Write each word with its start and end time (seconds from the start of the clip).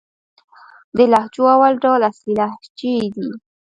د 0.97 0.97
لهجو 1.11 1.43
اول 1.55 1.73
ډول 1.83 2.01
اصلي 2.09 2.33
لهجې 2.41 2.93
دئ. 3.13 3.27